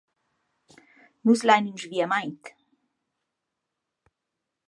No 1.25 1.33
lain 1.47 1.65
ün 1.71 1.77
sviamaint! 1.83 2.43